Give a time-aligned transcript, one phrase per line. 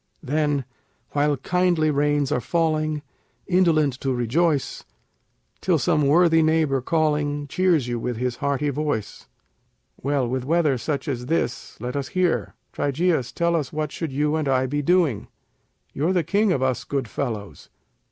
[0.23, 0.65] Then,
[1.11, 3.03] while kindly rains are falling,
[3.45, 4.83] indolently to rejoice,
[5.61, 9.27] Till some worthy neighbor calling, cheers you with his hearty voice.
[10.01, 14.35] Well, with weather such as this, let us hear, Trygæus tell us What should you
[14.37, 15.27] and I be doing?
[15.93, 17.69] You're the king of us good fellows.